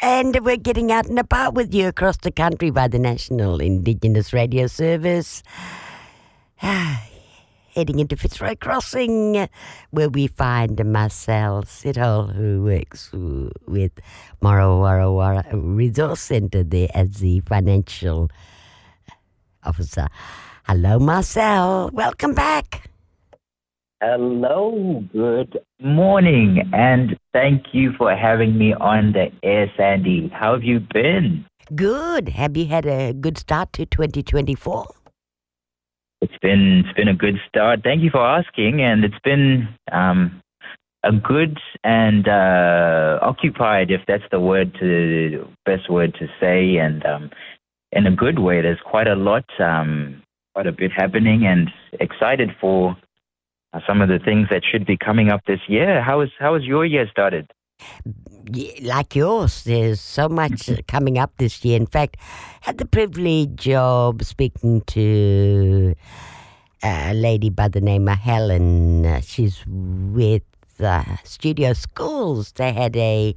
[0.00, 4.32] And we're getting out and about with you across the country by the National Indigenous
[4.32, 5.42] Radio Service.
[6.56, 9.48] Heading into Fitzroy Crossing,
[9.90, 13.10] where we find Marcel Sithole, who works
[13.66, 13.92] with
[14.40, 18.30] Warra Resource Centre there as the financial
[19.64, 20.06] officer.
[20.64, 21.90] Hello, Marcel.
[21.92, 22.88] Welcome back.
[24.00, 30.30] Hello, good morning, and thank you for having me on the air, Sandy.
[30.32, 31.44] How have you been?
[31.74, 32.28] Good.
[32.28, 34.86] Have you had a good start to 2024?
[36.20, 37.80] It's been it's been a good start.
[37.82, 40.42] Thank you for asking, and it's been um,
[41.02, 47.04] a good and uh, occupied, if that's the word to best word to say, and
[47.04, 47.30] um,
[47.90, 48.62] in a good way.
[48.62, 50.22] There's quite a lot, um,
[50.54, 51.68] quite a bit happening, and
[51.98, 52.96] excited for
[53.86, 56.02] some of the things that should be coming up this year.
[56.02, 57.50] How is how has your year started?
[58.82, 61.76] Like yours, there's so much coming up this year.
[61.76, 62.16] In fact,
[62.62, 65.94] had the privilege of speaking to
[66.82, 69.04] a lady by the name of Helen.
[69.04, 70.42] Uh, she's with
[70.80, 72.52] uh, Studio Schools.
[72.52, 73.36] They had a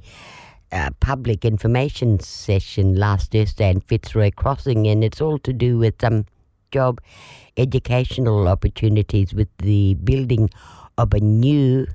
[0.72, 6.02] uh, public information session last Thursday in Fitzroy Crossing, and it's all to do with
[6.02, 6.24] um,
[6.72, 7.00] job
[7.56, 10.50] educational opportunities with the building
[10.98, 11.86] of a new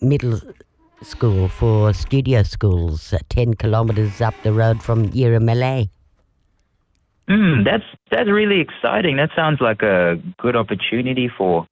[0.00, 0.40] middle
[1.02, 5.90] school for studio schools, uh, 10 kilometres up the road from Yiramalay.
[7.28, 9.16] Mm, that's that's really exciting.
[9.16, 11.66] That sounds like a good opportunity for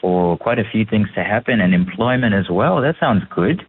[0.00, 2.80] for quite a few things to happen and employment as well.
[2.80, 3.66] That sounds good.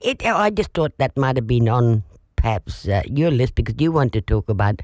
[0.00, 2.02] It, I just thought that might have been on
[2.36, 4.82] perhaps uh, your list because you want to talk about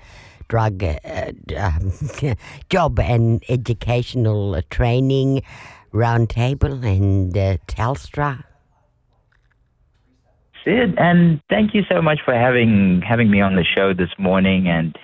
[0.49, 0.97] drug uh,
[1.57, 1.93] um,
[2.71, 5.43] job and educational uh, training
[5.93, 8.45] roundtable and uh, Telstra.
[10.65, 14.69] Sid, and thank you so much for having having me on the show this morning.
[14.69, 14.97] And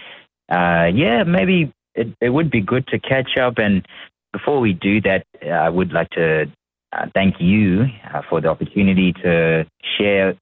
[0.51, 3.55] uh, yeah, maybe it, it would be good to catch up.
[3.59, 3.87] And
[4.33, 6.47] before we do that, I would like to
[6.93, 9.65] uh, thank you uh, for the opportunity to
[9.99, 10.35] share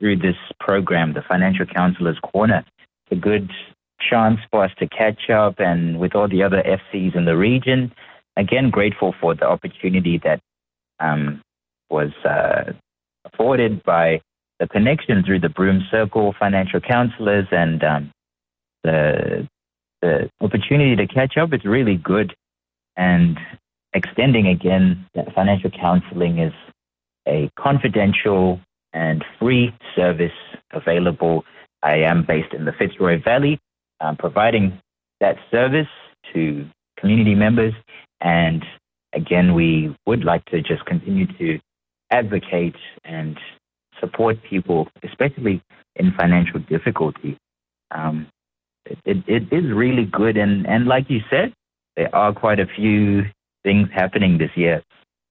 [0.00, 2.64] through this program, the Financial Counselor's Corner.
[3.10, 3.50] A good
[4.00, 7.92] chance for us to catch up and with all the other FCs in the region.
[8.36, 10.40] Again, grateful for the opportunity that
[11.00, 11.42] um,
[11.90, 12.72] was uh,
[13.24, 14.20] afforded by
[14.60, 18.12] the connection through the Broome Circle financial counselors and um,
[18.82, 19.48] the,
[20.02, 22.34] the opportunity to catch up is really good.
[22.96, 23.38] And
[23.92, 26.52] extending again that financial counseling is
[27.26, 28.60] a confidential
[28.92, 30.32] and free service
[30.72, 31.44] available.
[31.82, 33.60] I am based in the Fitzroy Valley,
[34.00, 34.80] um, providing
[35.20, 35.88] that service
[36.32, 36.66] to
[36.98, 37.74] community members.
[38.20, 38.64] And
[39.12, 41.58] again, we would like to just continue to
[42.10, 43.38] advocate and
[44.00, 45.62] support people, especially
[45.96, 47.36] in financial difficulty.
[47.90, 48.26] Um,
[48.86, 50.36] it, it, it is really good.
[50.36, 51.52] And, and like you said,
[51.96, 53.22] there are quite a few
[53.62, 54.82] things happening this year.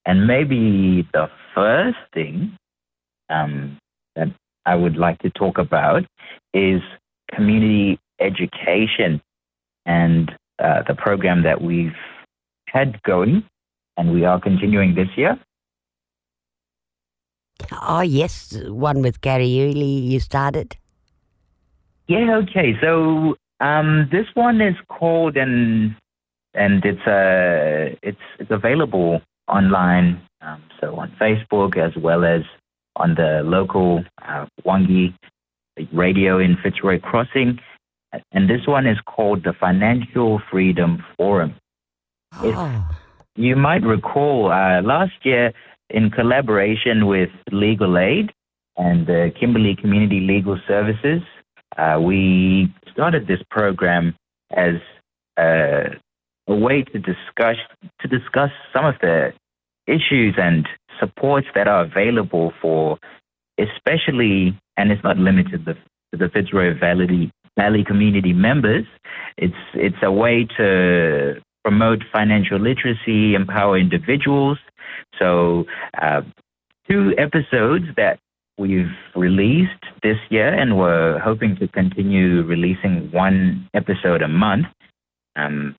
[0.05, 2.57] And maybe the first thing
[3.29, 3.77] um,
[4.15, 4.29] that
[4.65, 6.03] I would like to talk about
[6.53, 6.81] is
[7.33, 9.21] community education
[9.85, 11.95] and uh, the program that we've
[12.67, 13.43] had going
[13.97, 15.37] and we are continuing this year.
[17.81, 20.75] Oh, yes, one with Gary Ely you started.
[22.07, 22.73] Yeah, okay.
[22.81, 25.95] So um, this one is called and
[26.53, 32.41] and it's uh, it's it's available online, um, so on Facebook as well as
[32.95, 35.15] on the local uh, Wangki
[35.91, 37.59] radio in Fitzroy Crossing.
[38.31, 41.55] And this one is called the Financial Freedom Forum.
[42.35, 42.89] Oh.
[43.35, 45.53] You might recall uh, last year,
[45.89, 48.31] in collaboration with Legal Aid
[48.77, 51.21] and the Kimberley Community Legal Services,
[51.77, 54.15] uh, we started this program
[54.55, 54.75] as
[55.37, 55.89] uh,
[56.47, 57.57] a way to discuss
[58.01, 59.33] to discuss some of the
[59.87, 60.67] issues and
[60.99, 62.97] supports that are available for,
[63.57, 65.75] especially, and it's not limited to
[66.17, 68.85] the Fitzroy Valley Valley community members.
[69.37, 74.57] It's it's a way to promote financial literacy, empower individuals.
[75.19, 75.65] So,
[76.01, 76.21] uh,
[76.89, 78.19] two episodes that
[78.57, 84.67] we've released this year, and we're hoping to continue releasing one episode a month.
[85.35, 85.75] Um,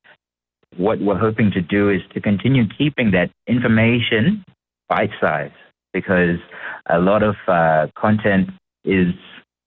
[0.76, 4.44] what we're hoping to do is to continue keeping that information
[4.88, 5.52] bite size
[5.92, 6.38] because
[6.90, 8.50] a lot of uh, content
[8.84, 9.14] is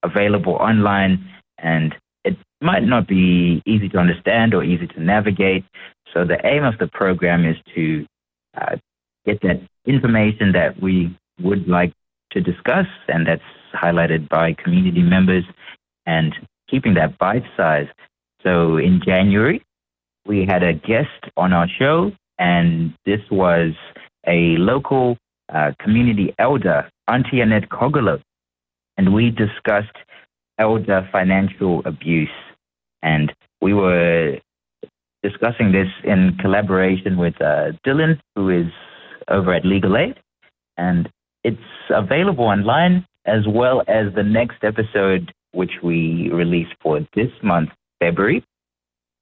[0.04, 1.26] available online
[1.58, 5.66] and it might not be easy to understand or easy to navigate.
[6.14, 8.06] So the aim of the program is to
[8.60, 8.76] uh,
[9.26, 11.94] get that information that we would like
[12.32, 13.42] to discuss, and that's
[13.74, 15.44] highlighted by community members
[16.06, 16.34] and
[16.70, 17.88] keeping that bite size.
[18.44, 19.64] So in January,
[20.26, 23.72] we had a guest on our show, and this was
[24.28, 25.18] a local
[25.54, 28.22] uh, community elder, Auntie Annette Kogolo,
[28.98, 29.96] and we discussed
[30.60, 32.30] elder financial abuse.
[33.04, 34.38] And we were
[35.24, 38.72] discussing this in collaboration with uh, Dylan, who is
[39.28, 40.16] over at Legal Aid.
[40.78, 41.10] And
[41.44, 41.58] it's
[41.90, 47.70] available online as well as the next episode, which we released for this month,
[48.00, 48.44] February.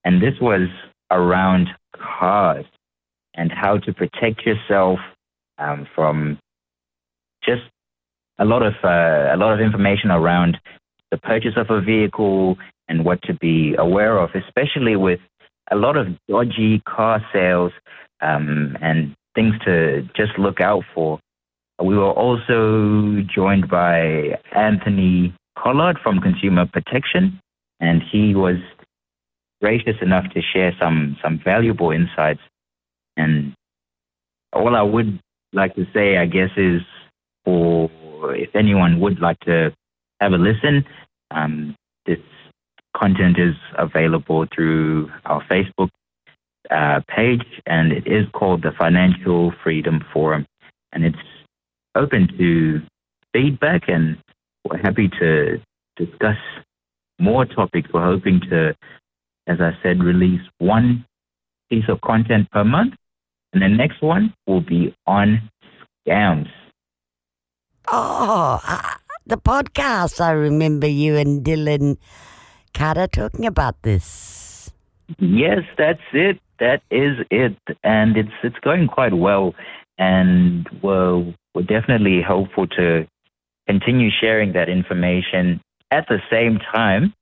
[0.04, 0.68] And this was
[1.12, 1.70] around
[2.20, 2.66] cars
[3.34, 5.00] and how to protect yourself
[5.58, 6.40] um, from
[7.44, 7.64] just
[8.40, 10.58] a lot of uh, a lot of information around
[11.12, 12.58] the purchase of a vehicle
[12.88, 15.20] and what to be aware of, especially with
[15.72, 17.72] a lot of dodgy car sales
[18.22, 21.20] um, and things to just look out for.
[21.84, 27.40] We were also joined by Anthony Collard from Consumer Protection,
[27.80, 28.58] and he was
[29.62, 32.40] gracious enough to share some some valuable insights.
[33.18, 33.54] And
[34.54, 35.20] all I would
[35.52, 36.82] like to say, I guess, is
[37.44, 37.90] for
[38.36, 39.74] if anyone would like to
[40.20, 40.86] have a listen,
[41.32, 41.76] um,
[42.06, 42.20] this
[42.96, 45.90] content is available through our Facebook
[46.72, 50.46] uh, page, and it is called the Financial Freedom Forum,
[50.92, 51.18] and it's
[51.96, 52.82] open to
[53.34, 54.18] feedback, and
[54.64, 55.62] we're happy to
[55.98, 56.38] discuss
[57.20, 57.90] more topics.
[57.94, 58.76] We're hoping to,
[59.48, 61.06] as I said, release one
[61.70, 62.96] piece of content per month,
[63.54, 65.50] and the next one will be on
[66.08, 66.50] scams.
[67.88, 68.96] Oh, uh,
[69.26, 70.22] the podcast.
[70.22, 71.98] I remember you and Dylan
[72.74, 74.72] Carter talking about this.
[75.20, 76.40] Yes, that's it.
[76.60, 79.54] That is it, and it's it's going quite well,
[79.98, 83.06] and we're we're definitely hopeful to
[83.68, 85.62] continue sharing that information.
[85.92, 87.14] At the same time,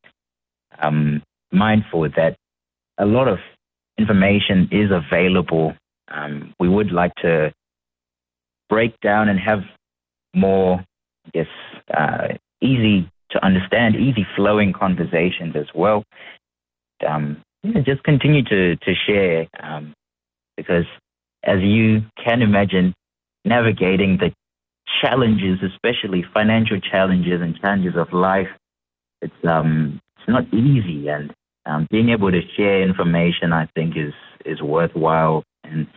[1.51, 2.35] mindful that
[2.97, 3.39] a lot of
[3.97, 5.75] information is available.
[6.09, 7.53] Um, we would like to
[8.69, 9.61] break down and have
[10.35, 10.83] more,
[11.33, 11.47] Guess,
[11.95, 12.27] uh,
[12.61, 16.03] easy to understand, easy flowing conversations as well.
[17.07, 19.93] Um, yeah, just continue to, to share um,
[20.57, 20.85] because,
[21.43, 22.93] as you can imagine,
[23.45, 24.31] navigating the
[25.01, 28.47] challenges, especially financial challenges and challenges of life,
[29.21, 31.33] it's um, it's not easy, and
[31.65, 34.13] um, being able to share information, I think, is
[34.45, 35.87] is worthwhile, and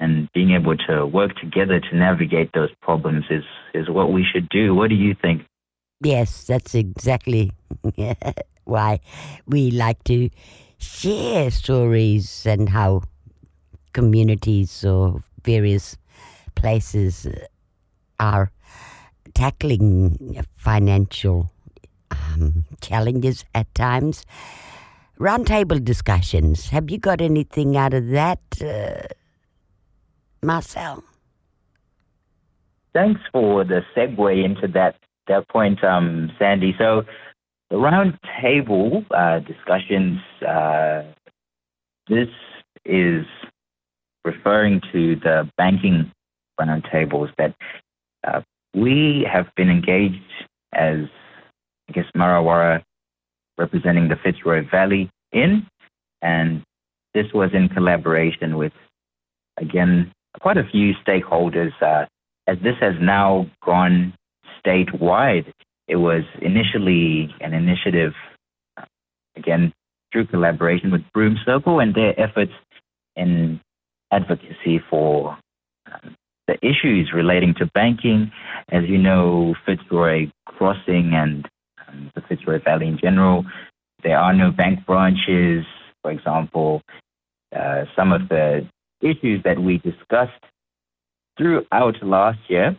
[0.00, 3.44] and being able to work together to navigate those problems is,
[3.74, 4.74] is what we should do.
[4.74, 5.42] What do you think?
[6.02, 7.52] Yes, that's exactly
[8.64, 9.00] why
[9.46, 10.30] we like to
[10.78, 13.02] share stories and how
[13.92, 15.98] communities or various
[16.54, 17.28] places
[18.18, 18.50] are
[19.34, 21.50] tackling financial
[22.10, 24.24] um, challenges at times.
[25.18, 26.70] Roundtable discussions.
[26.70, 28.40] Have you got anything out of that?
[28.58, 29.06] Uh,
[30.42, 31.04] Marcel.
[32.92, 34.96] Thanks for the segue into that
[35.28, 36.74] that point, um, Sandy.
[36.78, 37.04] So
[37.70, 40.20] the round table uh, discussions.
[40.46, 41.02] Uh,
[42.08, 42.28] this
[42.84, 43.24] is
[44.24, 46.10] referring to the banking
[46.60, 47.54] roundtables that
[48.26, 48.40] uh,
[48.74, 50.20] we have been engaged
[50.72, 51.06] as,
[51.88, 52.84] I guess, Marra Worra
[53.56, 55.66] representing the Fitzroy Valley in,
[56.22, 56.62] and
[57.14, 58.72] this was in collaboration with,
[59.56, 61.72] again, quite a few stakeholders.
[61.80, 62.06] Uh,
[62.46, 64.14] as this has now gone
[64.64, 65.52] statewide,
[65.88, 68.12] it was initially an initiative,
[68.76, 68.84] uh,
[69.36, 69.72] again,
[70.12, 72.52] through collaboration with Broome Circle and their efforts
[73.16, 73.60] in
[74.12, 75.38] advocacy for
[75.92, 78.32] um, the issues relating to banking.
[78.70, 81.48] As you know, Fitzroy Crossing and
[81.86, 83.44] um, the Fitzroy Valley in general,
[84.02, 85.64] there are no bank branches.
[86.02, 86.82] For example,
[87.54, 88.66] uh, some of the
[89.00, 90.44] issues that we discussed
[91.36, 92.76] throughout last year,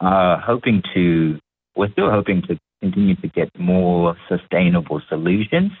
[0.00, 1.38] uh, hoping to,
[1.76, 5.72] we're still hoping to continue to get more sustainable solutions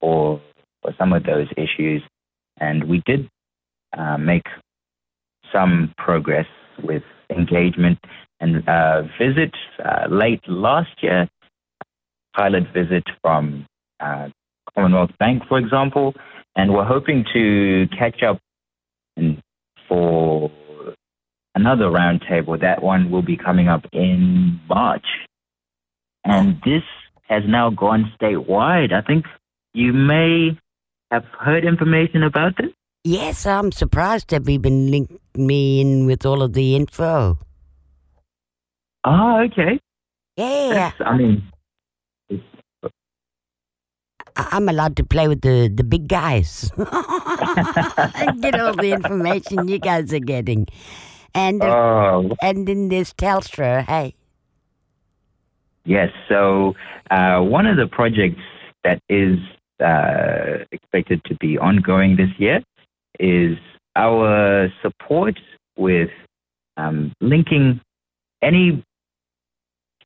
[0.00, 0.40] for,
[0.82, 2.02] for some of those issues.
[2.58, 3.28] And we did
[3.96, 4.46] uh, make
[5.52, 6.46] some progress
[6.82, 7.98] with engagement
[8.40, 9.54] and uh, visit
[9.84, 11.28] uh, late last year,
[12.34, 13.66] pilot visit from
[14.00, 14.28] uh,
[14.74, 16.14] Commonwealth Bank, for example,
[16.56, 18.38] and we're hoping to catch up
[19.92, 20.50] for
[21.54, 22.58] another roundtable.
[22.60, 25.06] That one will be coming up in March.
[26.24, 26.82] And this
[27.28, 28.92] has now gone statewide.
[28.92, 29.26] I think
[29.74, 30.58] you may
[31.10, 32.70] have heard information about this.
[33.04, 37.38] Yes, I'm surprised that we've even linked me in with all of the info.
[39.04, 39.80] Oh, okay.
[40.36, 41.51] Yeah, I mean,
[44.50, 46.70] I'm allowed to play with the, the big guys.
[46.76, 50.66] and Get all the information you guys are getting.
[51.34, 54.14] And, uh, oh, and then there's Telstra, hey.
[55.84, 56.10] Yes.
[56.28, 56.74] So
[57.10, 58.42] uh, one of the projects
[58.84, 59.38] that is
[59.80, 62.62] uh, expected to be ongoing this year
[63.18, 63.56] is
[63.96, 65.38] our support
[65.76, 66.10] with
[66.76, 67.80] um, linking
[68.42, 68.84] any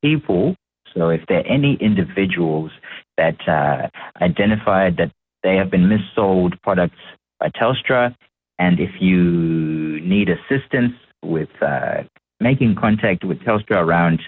[0.03, 0.57] people.
[0.97, 2.71] So if there are any individuals
[3.17, 3.89] that uh,
[4.23, 5.13] identified that
[5.43, 6.99] they have been missold products
[7.39, 8.15] by Telstra,
[8.59, 12.03] and if you need assistance with uh,
[12.41, 14.21] making contact with Telstra around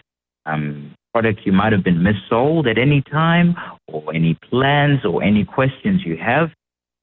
[0.47, 3.57] um, products you might have been missold at any time,
[3.89, 6.51] or any plans or any questions you have.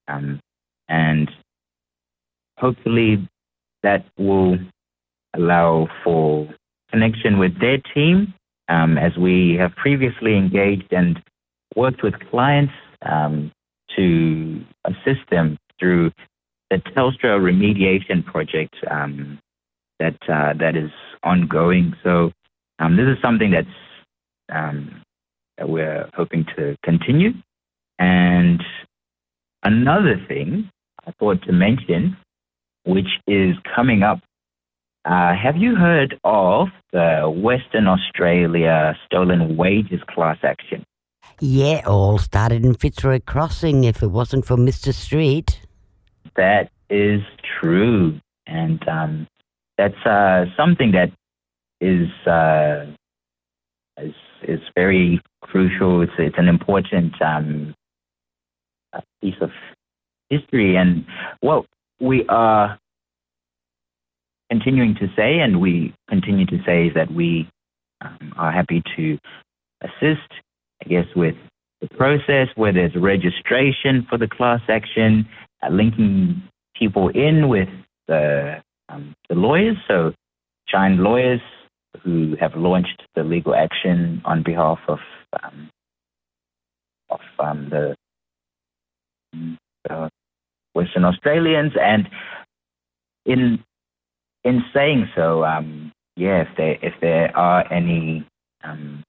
[0.07, 0.39] Um,
[0.87, 1.29] and
[2.57, 3.27] hopefully
[3.81, 4.57] that will
[5.35, 6.47] allow for
[6.91, 8.33] connection with their team
[8.69, 11.21] um, as we have previously engaged and
[11.75, 13.51] worked with clients um,
[13.95, 16.11] to assist them through
[16.69, 19.39] the Telstra remediation project um,
[19.99, 20.89] that uh, that is
[21.23, 21.93] ongoing.
[22.03, 22.31] So
[22.79, 23.67] um, this is something that's
[24.49, 25.01] um,
[25.57, 27.31] that we're hoping to continue.
[27.99, 28.61] And
[29.63, 30.69] another thing
[31.05, 32.17] I thought to mention,
[32.85, 34.19] which is coming up,
[35.05, 40.83] uh, have you heard of the Western Australia stolen wages class action?
[41.39, 44.93] Yeah, all started in Fitzroy Crossing if it wasn't for Mr.
[44.93, 45.61] Street.
[46.35, 47.21] That is
[47.59, 49.27] true, and um,
[49.77, 51.11] that's uh, something that
[51.81, 52.85] is uh,
[54.01, 54.15] is
[54.47, 56.01] is very crucial.
[56.01, 57.75] It's it's an important um,
[58.93, 59.51] uh, piece of
[60.29, 61.05] history, and
[61.41, 61.65] well,
[61.99, 62.79] we are
[64.49, 67.49] continuing to say, and we continue to say, is that we
[68.01, 69.17] um, are happy to
[69.81, 70.31] assist,
[70.83, 71.35] I guess, with
[71.81, 75.27] the process where there's registration for the class action,
[75.63, 76.43] uh, linking
[76.75, 77.69] people in with
[78.07, 79.77] the um, the lawyers.
[79.87, 80.13] So,
[80.67, 81.41] Shine Lawyers
[82.03, 84.99] who have launched the legal action on behalf of
[85.43, 85.69] um,
[87.09, 87.95] of um, the,
[89.87, 90.09] the
[90.73, 92.07] Western Australians, and
[93.25, 93.63] in
[94.45, 98.25] in saying so, um, yeah, if there if there are any
[98.63, 99.03] um,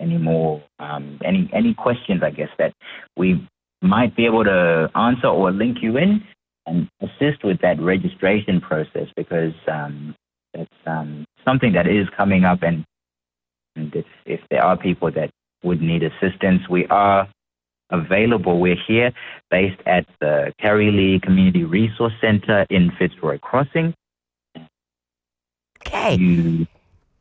[0.00, 2.72] any more um, any any questions, I guess that
[3.16, 3.48] we
[3.80, 6.22] might be able to answer or link you in
[6.66, 10.14] and assist with that registration process because um,
[10.52, 12.84] it's um, something that is coming up, and,
[13.76, 15.30] and if, if there are people that
[15.62, 17.28] would need assistance, we are
[17.90, 18.60] available.
[18.60, 19.12] We're here
[19.50, 23.94] based at the Karrayili Community Resource Center in Fitzroy Crossing.
[25.86, 26.16] Okay.
[26.16, 26.66] You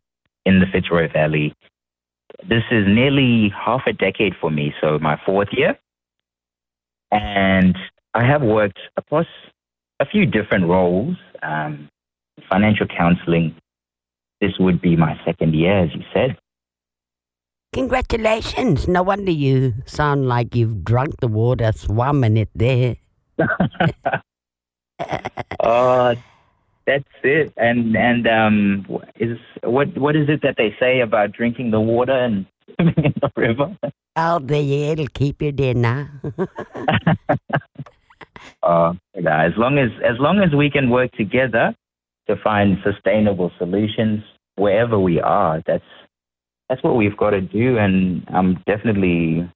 [0.45, 1.53] in the Fitzroy Valley.
[2.47, 5.77] This is nearly half a decade for me, so my fourth year,
[7.11, 7.77] and
[8.13, 9.27] I have worked across
[9.99, 11.15] a few different roles.
[11.41, 11.89] Um,
[12.49, 13.55] financial counseling.
[14.41, 16.37] This would be my second year, as you said.
[17.73, 18.87] Congratulations.
[18.87, 22.95] No wonder you sound like you've drunk the water, swum in it there.
[25.59, 26.15] Uh,
[26.87, 27.53] that's it.
[27.57, 28.85] And and um,
[29.19, 32.45] is what what is it that they say about drinking the water and
[32.77, 33.77] swimming in the river?
[34.15, 36.09] Oh, yeah, it'll keep you there now.
[38.63, 41.75] Uh, yeah, as long as as long as we can work together
[42.27, 44.21] to find sustainable solutions
[44.55, 45.83] wherever we are, that's
[46.69, 47.77] that's what we've got to do.
[47.77, 49.49] And I'm definitely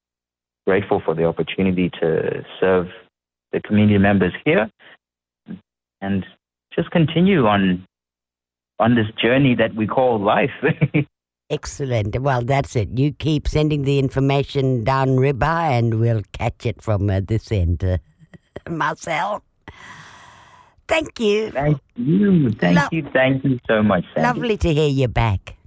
[0.66, 2.88] grateful for the opportunity to serve
[3.52, 4.70] the community members here
[6.02, 6.26] and
[6.74, 7.86] just continue on
[8.80, 10.52] on this journey that we call life.
[11.52, 12.18] Excellent.
[12.18, 12.98] Well, that's it.
[12.98, 17.84] You keep sending the information down river and we'll catch it from uh, this end.
[17.84, 17.98] Uh,
[18.70, 19.44] Marcel,
[20.88, 21.52] thank you.
[21.52, 22.52] Thank you.
[22.52, 23.06] Thank Lo- you.
[23.12, 24.28] Thank you so much, Sandy.
[24.30, 25.58] Lovely to hear you back.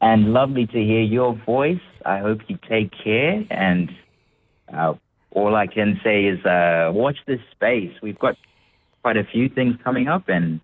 [0.00, 1.86] And lovely to hear your voice.
[2.04, 3.44] I hope you take care.
[3.50, 3.92] And
[4.74, 4.94] uh,
[5.30, 7.92] all I can say is uh, watch this space.
[8.02, 8.34] We've got
[9.02, 10.60] quite a few things coming up, and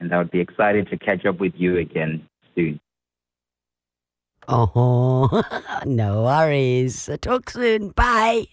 [0.00, 2.80] and I would be excited to catch up with you again soon.
[4.48, 5.42] Oh,
[5.86, 7.08] no worries.
[7.20, 7.90] Talk soon.
[7.90, 8.46] Bye.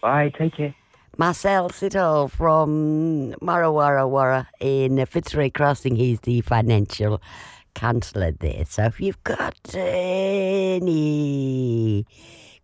[0.00, 0.32] Bye.
[0.36, 0.74] Take care.
[1.18, 5.96] Marcel Sithole from Marra Worra Worra in Fitzroy Crossing.
[5.96, 7.20] He's the financial
[7.74, 8.64] counselor there.
[8.64, 12.06] So if you've got any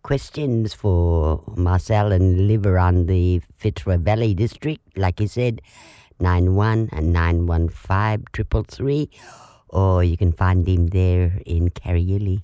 [0.01, 5.61] questions for Marcel and live around the Fitzroy Valley district, like he said,
[6.19, 9.09] 91 and 915 333,
[9.69, 12.41] or you can find him there in Karrayili.